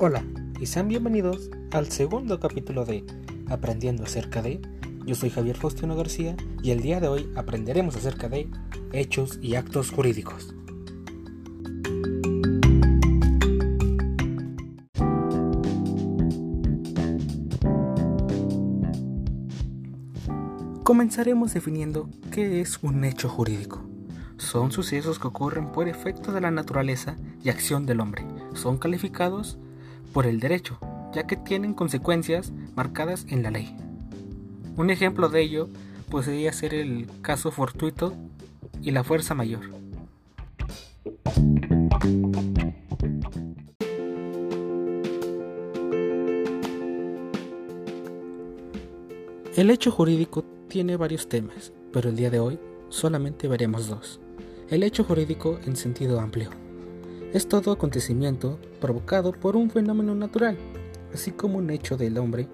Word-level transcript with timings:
Hola 0.00 0.22
y 0.60 0.66
sean 0.66 0.86
bienvenidos 0.86 1.50
al 1.72 1.90
segundo 1.90 2.38
capítulo 2.38 2.84
de 2.84 3.04
Aprendiendo 3.48 4.04
acerca 4.04 4.42
de. 4.42 4.60
Yo 5.04 5.16
soy 5.16 5.28
Javier 5.28 5.56
Faustino 5.56 5.96
García 5.96 6.36
y 6.62 6.70
el 6.70 6.82
día 6.82 7.00
de 7.00 7.08
hoy 7.08 7.32
aprenderemos 7.34 7.96
acerca 7.96 8.28
de 8.28 8.48
hechos 8.92 9.40
y 9.42 9.56
actos 9.56 9.90
jurídicos. 9.90 10.54
Comenzaremos 20.84 21.54
definiendo 21.54 22.08
qué 22.30 22.60
es 22.60 22.78
un 22.84 23.04
hecho 23.04 23.28
jurídico. 23.28 23.82
Son 24.36 24.70
sucesos 24.70 25.18
que 25.18 25.26
ocurren 25.26 25.72
por 25.72 25.88
efecto 25.88 26.30
de 26.30 26.40
la 26.40 26.52
naturaleza 26.52 27.16
y 27.42 27.48
acción 27.48 27.84
del 27.84 27.98
hombre. 27.98 28.24
Son 28.54 28.78
calificados 28.78 29.58
por 30.12 30.26
el 30.26 30.40
derecho, 30.40 30.78
ya 31.14 31.26
que 31.26 31.36
tienen 31.36 31.74
consecuencias 31.74 32.52
marcadas 32.74 33.26
en 33.28 33.42
la 33.42 33.50
ley. 33.50 33.74
Un 34.76 34.90
ejemplo 34.90 35.28
de 35.28 35.42
ello 35.42 35.68
podría 36.10 36.52
ser 36.52 36.74
el 36.74 37.08
caso 37.22 37.50
fortuito 37.50 38.14
y 38.82 38.92
la 38.92 39.04
fuerza 39.04 39.34
mayor. 39.34 39.60
El 49.56 49.70
hecho 49.70 49.90
jurídico 49.90 50.44
tiene 50.68 50.96
varios 50.96 51.28
temas, 51.28 51.72
pero 51.92 52.10
el 52.10 52.16
día 52.16 52.30
de 52.30 52.38
hoy 52.38 52.60
solamente 52.90 53.48
veremos 53.48 53.88
dos. 53.88 54.20
El 54.70 54.84
hecho 54.84 55.02
jurídico 55.02 55.58
en 55.66 55.74
sentido 55.74 56.20
amplio. 56.20 56.50
Es 57.32 57.46
todo 57.46 57.72
acontecimiento 57.72 58.58
provocado 58.80 59.32
por 59.32 59.54
un 59.54 59.70
fenómeno 59.70 60.14
natural, 60.14 60.56
así 61.12 61.30
como 61.30 61.58
un 61.58 61.68
hecho 61.68 61.98
del 61.98 62.16
hombre 62.16 62.48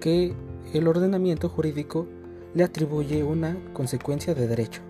que 0.00 0.34
el 0.74 0.88
ordenamiento 0.88 1.48
jurídico 1.48 2.08
le 2.54 2.64
atribuye 2.64 3.22
una 3.22 3.56
consecuencia 3.72 4.34
de 4.34 4.48
derecho. 4.48 4.82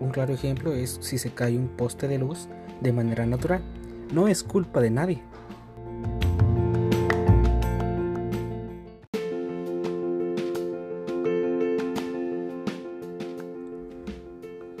Un 0.00 0.10
claro 0.10 0.32
ejemplo 0.32 0.72
es 0.72 0.98
si 1.02 1.18
se 1.18 1.34
cae 1.34 1.58
un 1.58 1.68
poste 1.68 2.08
de 2.08 2.18
luz 2.18 2.48
de 2.80 2.92
manera 2.92 3.26
natural. 3.26 3.62
No 4.12 4.28
es 4.28 4.42
culpa 4.42 4.80
de 4.80 4.90
nadie, 4.90 5.22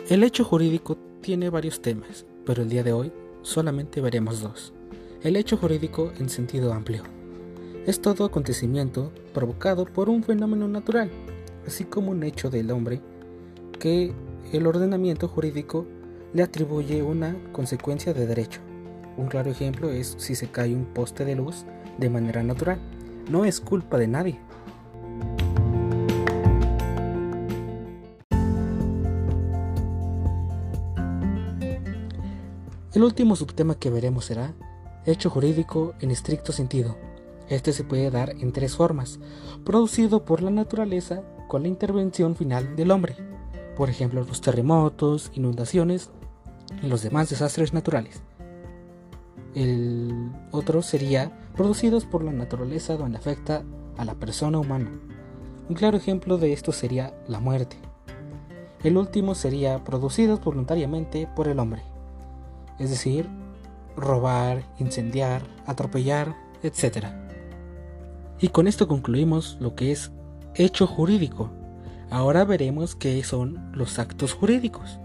El 0.08 0.22
hecho 0.22 0.44
jurídico 0.44 0.98
tiene 1.22 1.48
varios 1.48 1.80
temas, 1.80 2.26
pero 2.44 2.62
el 2.62 2.68
día 2.68 2.82
de 2.82 2.92
hoy 2.92 3.10
solamente 3.44 4.00
veremos 4.00 4.40
dos. 4.40 4.72
El 5.22 5.36
hecho 5.36 5.56
jurídico 5.56 6.12
en 6.18 6.28
sentido 6.28 6.72
amplio. 6.72 7.02
Es 7.86 8.00
todo 8.00 8.24
acontecimiento 8.24 9.12
provocado 9.32 9.84
por 9.84 10.08
un 10.08 10.24
fenómeno 10.24 10.66
natural, 10.66 11.10
así 11.66 11.84
como 11.84 12.10
un 12.10 12.24
hecho 12.24 12.50
del 12.50 12.70
hombre 12.70 13.00
que 13.78 14.12
el 14.52 14.66
ordenamiento 14.66 15.28
jurídico 15.28 15.86
le 16.32 16.42
atribuye 16.42 17.02
una 17.02 17.36
consecuencia 17.52 18.14
de 18.14 18.26
derecho. 18.26 18.60
Un 19.16 19.28
claro 19.28 19.50
ejemplo 19.50 19.90
es 19.90 20.14
si 20.18 20.34
se 20.34 20.48
cae 20.48 20.74
un 20.74 20.86
poste 20.86 21.24
de 21.24 21.36
luz 21.36 21.64
de 21.98 22.10
manera 22.10 22.42
natural. 22.42 22.78
No 23.30 23.44
es 23.44 23.60
culpa 23.60 23.98
de 23.98 24.08
nadie, 24.08 24.40
El 32.94 33.02
último 33.02 33.34
subtema 33.34 33.74
que 33.74 33.90
veremos 33.90 34.26
será 34.26 34.54
hecho 35.04 35.28
jurídico 35.28 35.94
en 35.98 36.12
estricto 36.12 36.52
sentido. 36.52 36.96
Este 37.48 37.72
se 37.72 37.82
puede 37.82 38.08
dar 38.08 38.30
en 38.30 38.52
tres 38.52 38.76
formas, 38.76 39.18
producido 39.64 40.24
por 40.24 40.42
la 40.42 40.50
naturaleza 40.50 41.24
con 41.48 41.62
la 41.62 41.68
intervención 41.68 42.36
final 42.36 42.76
del 42.76 42.92
hombre, 42.92 43.16
por 43.76 43.90
ejemplo 43.90 44.22
los 44.22 44.40
terremotos, 44.40 45.32
inundaciones 45.34 46.10
y 46.84 46.86
los 46.86 47.02
demás 47.02 47.28
desastres 47.28 47.72
naturales. 47.72 48.22
El 49.56 50.30
otro 50.52 50.80
sería 50.80 51.36
producidos 51.56 52.04
por 52.04 52.22
la 52.22 52.32
naturaleza 52.32 52.96
donde 52.96 53.18
afecta 53.18 53.64
a 53.96 54.04
la 54.04 54.14
persona 54.14 54.60
humana. 54.60 54.92
Un 55.68 55.74
claro 55.74 55.96
ejemplo 55.96 56.38
de 56.38 56.52
esto 56.52 56.70
sería 56.70 57.12
la 57.26 57.40
muerte. 57.40 57.76
El 58.84 58.96
último 58.96 59.34
sería 59.34 59.82
producidos 59.82 60.40
voluntariamente 60.44 61.28
por 61.34 61.48
el 61.48 61.58
hombre 61.58 61.93
es 62.78 62.90
decir, 62.90 63.28
robar, 63.96 64.64
incendiar, 64.78 65.42
atropellar, 65.66 66.34
etc. 66.62 67.06
Y 68.40 68.48
con 68.48 68.66
esto 68.66 68.88
concluimos 68.88 69.56
lo 69.60 69.74
que 69.74 69.92
es 69.92 70.12
hecho 70.54 70.86
jurídico. 70.86 71.50
Ahora 72.10 72.44
veremos 72.44 72.94
qué 72.94 73.22
son 73.24 73.72
los 73.72 73.98
actos 73.98 74.32
jurídicos. 74.32 74.98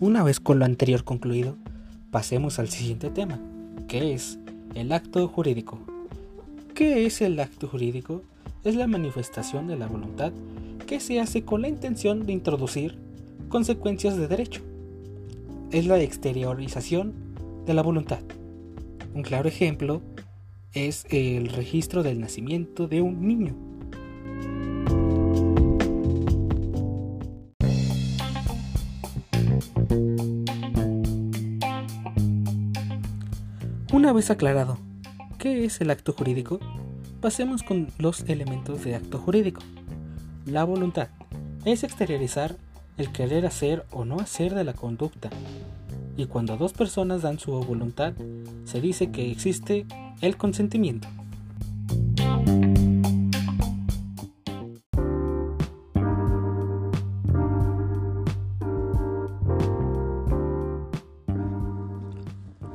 Una 0.00 0.22
vez 0.22 0.40
con 0.40 0.58
lo 0.58 0.64
anterior 0.64 1.04
concluido, 1.04 1.56
pasemos 2.10 2.58
al 2.58 2.68
siguiente 2.68 3.10
tema, 3.10 3.38
que 3.88 4.14
es 4.14 4.38
el 4.74 4.92
acto 4.92 5.26
jurídico. 5.28 5.78
¿Qué 6.74 7.04
es 7.04 7.20
el 7.20 7.38
acto 7.40 7.66
jurídico? 7.66 8.22
Es 8.64 8.74
la 8.74 8.86
manifestación 8.86 9.66
de 9.66 9.76
la 9.76 9.86
voluntad 9.86 10.32
que 10.86 11.00
se 11.00 11.20
hace 11.20 11.44
con 11.44 11.62
la 11.62 11.68
intención 11.68 12.26
de 12.26 12.32
introducir 12.32 12.98
consecuencias 13.48 14.16
de 14.16 14.28
derecho. 14.28 14.62
Es 15.70 15.86
la 15.86 16.00
exteriorización 16.00 17.12
de 17.66 17.74
la 17.74 17.82
voluntad. 17.82 18.20
Un 19.14 19.22
claro 19.22 19.48
ejemplo 19.48 20.02
es 20.72 21.06
el 21.10 21.48
registro 21.48 22.02
del 22.02 22.20
nacimiento 22.20 22.88
de 22.88 23.02
un 23.02 23.26
niño. 23.26 23.54
Una 33.92 34.12
vez 34.12 34.30
aclarado, 34.30 34.78
¿qué 35.38 35.64
es 35.64 35.80
el 35.80 35.90
acto 35.90 36.12
jurídico? 36.12 36.60
Pasemos 37.20 37.64
con 37.64 37.88
los 37.98 38.20
elementos 38.28 38.84
de 38.84 38.94
acto 38.94 39.18
jurídico. 39.18 39.60
La 40.46 40.62
voluntad 40.62 41.08
es 41.64 41.82
exteriorizar 41.82 42.54
el 42.96 43.10
querer 43.10 43.44
hacer 43.44 43.84
o 43.90 44.04
no 44.04 44.20
hacer 44.20 44.54
de 44.54 44.62
la 44.62 44.72
conducta. 44.72 45.28
Y 46.16 46.26
cuando 46.26 46.56
dos 46.56 46.72
personas 46.72 47.22
dan 47.22 47.40
su 47.40 47.50
voluntad, 47.50 48.12
se 48.64 48.80
dice 48.80 49.10
que 49.10 49.32
existe 49.32 49.84
el 50.20 50.36
consentimiento. 50.36 51.08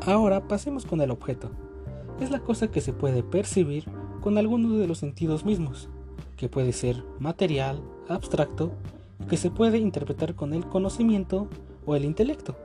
Ahora 0.06 0.50
pasemos 0.50 0.86
con 0.86 1.00
el 1.00 1.12
objeto. 1.12 1.50
Es 2.20 2.30
la 2.30 2.40
cosa 2.40 2.68
que 2.68 2.82
se 2.82 2.92
puede 2.92 3.24
percibir 3.24 3.86
con 4.24 4.38
algunos 4.38 4.80
de 4.80 4.88
los 4.88 5.00
sentidos 5.00 5.44
mismos, 5.44 5.90
que 6.38 6.48
puede 6.48 6.72
ser 6.72 7.04
material, 7.20 7.84
abstracto, 8.08 8.72
que 9.30 9.36
se 9.36 9.52
puede 9.52 9.80
interpretar 9.80 10.34
con 10.34 10.54
el 10.54 10.66
conocimiento 10.66 11.50
o 11.86 11.96
el 11.98 12.06
intelecto. 12.06 12.56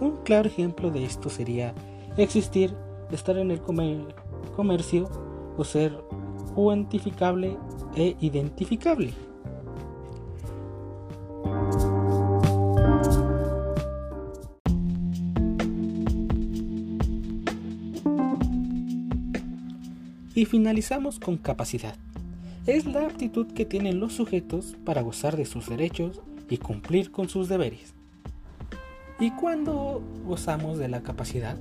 Un 0.00 0.16
claro 0.24 0.48
ejemplo 0.48 0.90
de 0.90 1.04
esto 1.04 1.28
sería 1.28 1.74
existir, 2.16 2.74
estar 3.10 3.36
en 3.36 3.50
el 3.50 3.60
comercio 4.56 5.10
o 5.58 5.64
ser 5.64 5.92
cuantificable 6.54 7.58
e 7.94 8.16
identificable. 8.20 9.27
Y 20.38 20.44
finalizamos 20.44 21.18
con 21.18 21.36
capacidad. 21.36 21.96
Es 22.64 22.86
la 22.86 23.04
aptitud 23.04 23.48
que 23.54 23.64
tienen 23.64 23.98
los 23.98 24.12
sujetos 24.12 24.76
para 24.84 25.02
gozar 25.02 25.36
de 25.36 25.44
sus 25.44 25.68
derechos 25.68 26.20
y 26.48 26.58
cumplir 26.58 27.10
con 27.10 27.28
sus 27.28 27.48
deberes. 27.48 27.92
¿Y 29.18 29.32
cuándo 29.32 30.00
gozamos 30.24 30.78
de 30.78 30.86
la 30.86 31.02
capacidad? 31.02 31.56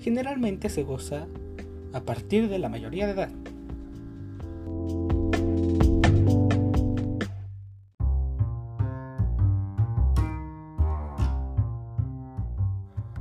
Generalmente 0.00 0.70
se 0.70 0.82
goza 0.82 1.28
a 1.92 2.00
partir 2.00 2.48
de 2.48 2.58
la 2.58 2.68
mayoría 2.68 3.06
de 3.06 3.12
edad. 3.12 3.30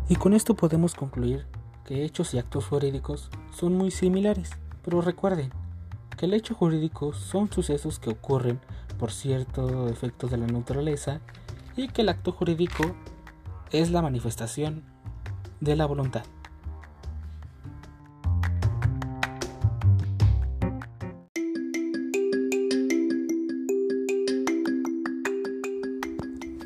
Y 0.10 0.16
con 0.16 0.34
esto 0.34 0.56
podemos 0.56 0.96
concluir 0.96 1.46
hechos 1.94 2.34
y 2.34 2.40
actos 2.40 2.66
jurídicos 2.66 3.30
son 3.54 3.76
muy 3.76 3.92
similares, 3.92 4.52
pero 4.84 5.02
recuerden 5.02 5.52
que 6.18 6.26
el 6.26 6.34
hecho 6.34 6.56
jurídico 6.56 7.14
son 7.14 7.52
sucesos 7.52 8.00
que 8.00 8.12
ocurren 8.12 8.60
por 9.00 9.12
cierto 9.12 9.90
efecto 9.90 10.28
de 10.28 10.38
la 10.38 10.48
naturaleza 10.48 11.20
y 11.76 11.88
que 11.88 12.04
el 12.04 12.10
acto 12.10 12.32
jurídico 12.32 12.96
es 13.72 13.92
la 13.92 14.02
manifestación 14.02 14.84
de 15.60 15.76
la 15.76 15.86
voluntad. 15.86 16.24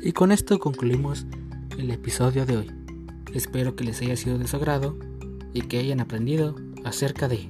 Y 0.02 0.12
con 0.12 0.30
esto 0.30 0.60
concluimos 0.60 1.26
el 1.78 1.90
episodio 1.90 2.46
de 2.46 2.56
hoy. 2.58 2.70
Espero 3.34 3.74
que 3.74 3.82
les 3.82 4.00
haya 4.02 4.16
sido 4.16 4.38
de 4.38 4.46
su 4.46 4.56
agrado 4.56 4.96
y 5.56 5.62
que 5.62 5.78
hayan 5.78 6.00
aprendido 6.00 6.54
acerca 6.84 7.28
de 7.28 7.48